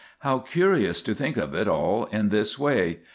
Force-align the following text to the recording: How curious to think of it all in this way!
How 0.21 0.39
curious 0.39 1.03
to 1.03 1.13
think 1.13 1.37
of 1.37 1.53
it 1.53 1.67
all 1.67 2.05
in 2.05 2.29
this 2.29 2.57
way! 2.57 3.01